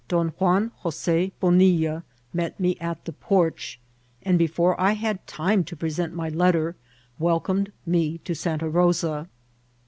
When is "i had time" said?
4.81-5.63